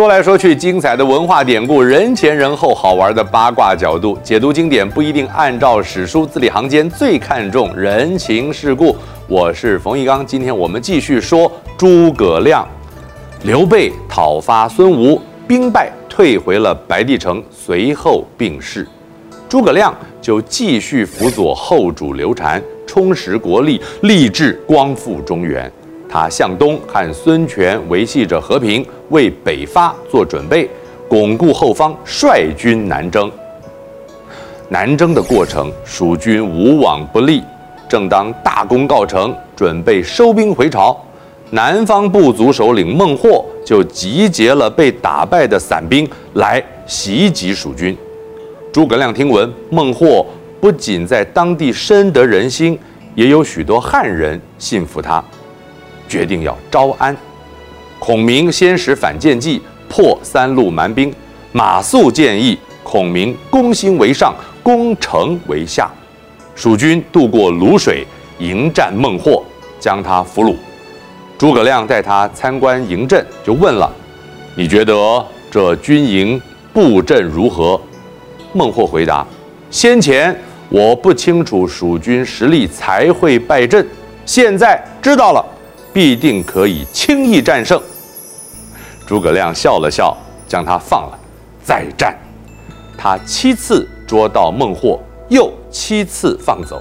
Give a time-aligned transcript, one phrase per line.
[0.00, 8.96] 说来说去，精彩的文化典故，人前人后，好玩的八卦角度，解读经典不一定按照史书，字里行间最看重人情世故。
[9.28, 12.66] 我是冯玉刚，今天我们继续说诸葛亮。
[13.42, 18.88] 刘备讨伐孙吴，兵败退回了白帝城，随后病逝。
[19.50, 25.70] 诸葛亮就继续辅佐后主刘禅，充实国力，立志光复中原。
[26.10, 30.68] 他向东和孙权维系着和平，为北伐做准备，
[31.08, 33.30] 巩固后方，率军南征。
[34.68, 37.42] 南征的过程，蜀军无往不利。
[37.88, 40.96] 正当大功告成，准备收兵回朝，
[41.50, 47.96] 南方部族首领孟获就集结了被打败的散兵来袭击蜀军。
[48.72, 50.24] 诸葛亮听闻孟获
[50.60, 52.78] 不仅在当地深得人心，
[53.16, 55.22] 也有许多汉人信服他。
[56.10, 57.16] 决定要招安，
[58.00, 61.14] 孔明先使反间计破三路蛮兵。
[61.52, 65.88] 马谡建议孔明攻心为上，攻城为下。
[66.56, 68.04] 蜀军渡过泸水，
[68.38, 69.42] 迎战孟获，
[69.78, 70.56] 将他俘虏。
[71.38, 73.90] 诸葛亮带他参观营阵，就问了
[74.56, 76.40] ：“你觉得这军营
[76.72, 77.80] 布阵如何？”
[78.52, 79.24] 孟获回答
[79.70, 80.36] ：“先前
[80.68, 83.86] 我不清楚蜀军实力，才会败阵，
[84.26, 85.44] 现在知道了。”
[85.92, 87.80] 必定可以轻易战胜。
[89.06, 90.16] 诸葛亮笑了笑，
[90.46, 91.18] 将他放了，
[91.64, 92.16] 再战。
[92.96, 96.80] 他七次捉到孟获，又七次放走，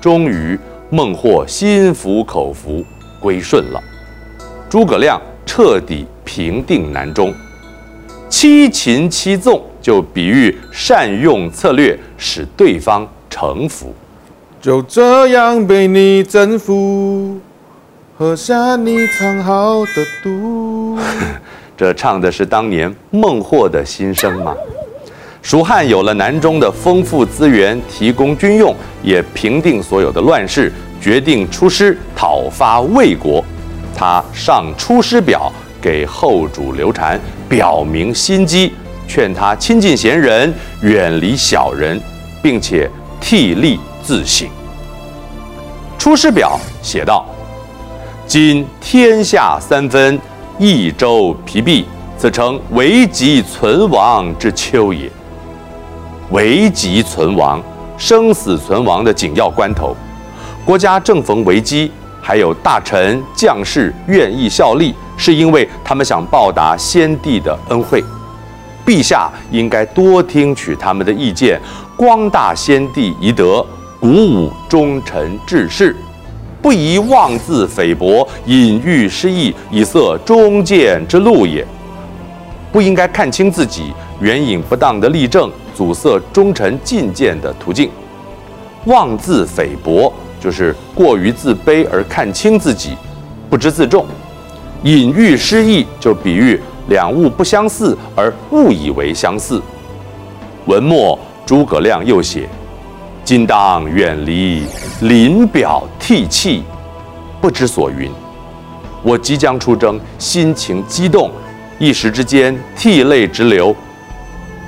[0.00, 0.58] 终于
[0.90, 2.84] 孟获心服口服，
[3.20, 3.82] 归顺了。
[4.68, 7.32] 诸葛亮彻底平定南中，
[8.28, 13.94] 七擒七纵就比喻善用策略，使对方臣服。
[14.60, 17.38] 就这样被你征服。
[18.16, 20.96] 喝下你藏好的毒。
[21.76, 24.54] 这唱的是当年孟获的心声吗？
[25.42, 28.72] 蜀汉有了南中的丰富资源，提供军用，
[29.02, 33.44] 也平定所有的乱世，决定出师讨伐魏国。
[33.96, 38.72] 他上出师表给后主刘禅，表明心机，
[39.08, 42.00] 劝他亲近贤人，远离小人，
[42.40, 42.88] 并且
[43.20, 44.48] 替力自省。
[45.98, 47.26] 出师表写道。
[48.26, 50.18] 今天下三分，
[50.58, 51.84] 益州疲弊，
[52.16, 55.10] 此诚危急存亡之秋也。
[56.30, 57.62] 危急存亡，
[57.98, 59.94] 生死存亡的紧要关头，
[60.64, 61.92] 国家正逢危机，
[62.22, 68.02] 还有大臣将士愿意效力，是因为他们想报答先帝的恩惠。
[68.86, 71.60] 陛下应该多听取他们的意见，
[71.94, 73.64] 光大先帝遗德，
[74.00, 75.94] 鼓舞忠臣志士。
[76.64, 81.62] 不宜妄自菲薄，隐喻失义，以塞忠谏之路也。
[82.72, 87.90] 不应该看清自己，援引不当的例证，阻塞忠臣进谏的途径。
[88.86, 90.10] 妄自菲薄，
[90.40, 92.96] 就是过于自卑而看轻自己，
[93.50, 94.06] 不知自重。
[94.84, 96.58] 隐喻失义，就比喻
[96.88, 99.60] 两物不相似而误以为相似。
[100.64, 102.48] 文末诸葛亮又写。
[103.24, 104.66] 今当远离，
[105.00, 106.62] 临表涕泣，
[107.40, 108.10] 不知所云。
[109.02, 111.30] 我即将出征，心情激动，
[111.78, 113.74] 一时之间涕泪直流，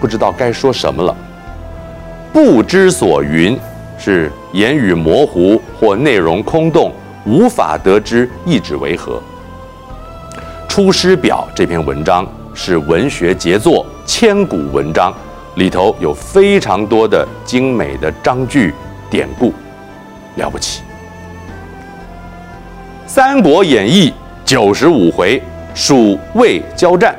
[0.00, 1.16] 不知道该说什么了。
[2.32, 3.56] 不知所云，
[3.96, 6.92] 是言语模糊或内容空洞，
[7.24, 9.22] 无法得知意旨为何。
[10.68, 15.14] 《出师表》这篇文章是文学杰作，千古文章。
[15.60, 18.72] 里头有非常多的精美的章句
[19.10, 19.52] 典故，
[20.36, 20.80] 了不起。
[23.06, 24.10] 《三国演义》
[24.42, 25.40] 九十五回，
[25.74, 27.14] 蜀魏交战，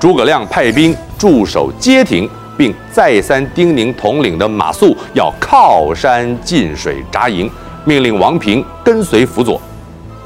[0.00, 7.50] 诸葛亮派兵驻守街亭，并再三叮咛统领的马谡要靠山近水扎营，
[7.84, 9.60] 命令王平跟随辅佐。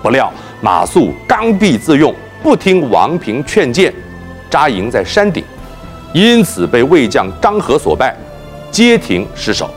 [0.00, 3.92] 不料马谡刚愎自用，不听王平劝谏，
[4.48, 5.42] 扎营在山顶。
[6.12, 8.16] 因此被魏将张合所败，
[8.70, 9.68] 街亭失守。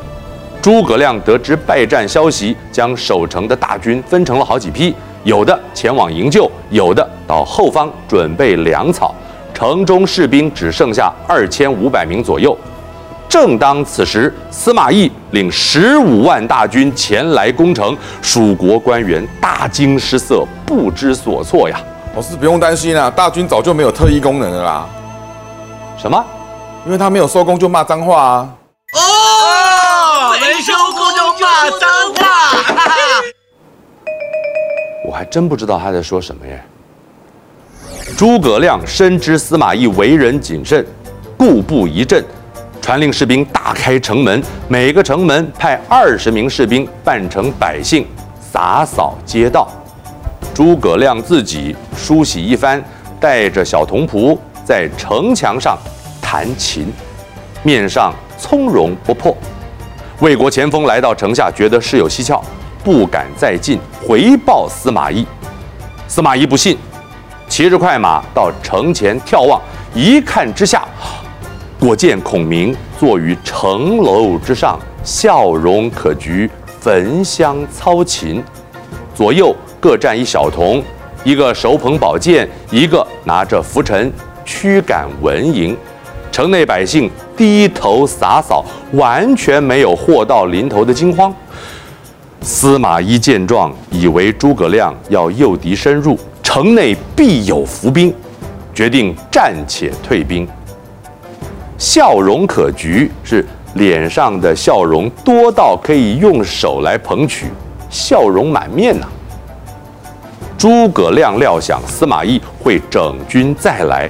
[0.61, 9.13] 诸葛亮得知败战消息，将守城的大军分成了好几批，有的前往营救，有的到后方准备粮草。
[9.53, 12.57] 城中士兵只剩下二千五百名左右。
[13.27, 21.79] 正当此时，司马懿领十五万大军前来攻城，蜀国官员大惊失色，不知所措呀。
[22.15, 24.85] 老师不用担心啊，大军早就没有特异功能了啦。
[26.01, 26.25] 什么？
[26.83, 28.49] 因为他没有收工就骂脏话啊！
[28.95, 32.23] 哦，没收工就骂脏话！
[35.05, 36.59] 我还真不知道他在说什么耶。
[38.17, 40.83] 诸葛亮深知司马懿为人谨慎，
[41.37, 42.25] 故布疑阵，
[42.81, 48.07] 传令士兵大开城门，每个城门派二十名士兵扮成百姓，
[48.51, 49.69] 洒扫街道。
[50.51, 52.83] 诸葛亮自己梳洗一番，
[53.19, 55.77] 带着小童仆在城墙上
[56.21, 56.87] 弹琴，
[57.63, 59.35] 面上从容不迫。
[60.19, 62.43] 魏国前锋来到城下，觉得事有蹊跷，
[62.83, 65.25] 不敢再进，回报司马懿。
[66.07, 66.77] 司马懿不信，
[67.47, 69.59] 骑着快马到城前眺望，
[69.93, 70.83] 一看之下，
[71.79, 76.49] 果见孔明坐于城楼之上，笑容可掬，
[76.79, 78.43] 焚香操琴，
[79.15, 80.83] 左右各站一小童，
[81.23, 84.11] 一个手捧宝剑，一个拿着拂尘
[84.51, 85.73] 驱赶蚊蝇。
[86.29, 91.33] 城内百姓低头洒扫，完全没有祸到临头的惊慌。
[92.41, 98.13] 司马懿见状，以为诸葛亮要诱敌深入，城内必有伏兵，
[98.73, 100.45] 决定暂且退兵。
[101.77, 103.45] 笑容可掬，是
[103.75, 107.47] 脸上的笑容多到可以用手来捧取，
[107.89, 109.07] 笑容满面呐、
[110.57, 114.09] 诸葛亮料想司马懿会整军再来。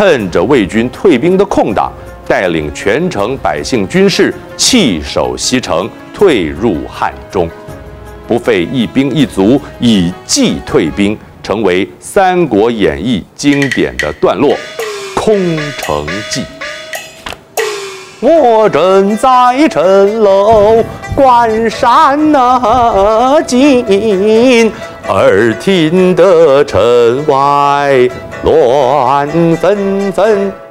[0.00, 1.92] 趁着魏军退兵的空档，
[2.26, 7.46] 带领全城百姓军士弃守西城，退入汉中，
[8.26, 14.56] 不费一兵一卒，以计退兵，成为《三国演义》经典的段落——
[15.14, 15.36] 空
[15.76, 16.44] 城计。
[18.20, 20.82] 我正在城楼
[21.14, 24.72] 观山那景，
[25.08, 26.78] 耳听得城
[27.26, 28.08] 外
[28.42, 30.69] 乱纷纷。